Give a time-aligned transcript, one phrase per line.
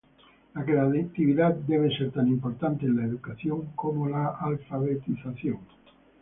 [0.55, 5.59] La creatividad debe ser tan importante en la educación como la alfabetización.